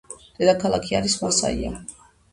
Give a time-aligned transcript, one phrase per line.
[0.37, 1.75] დედაქალაქი არის მასაია.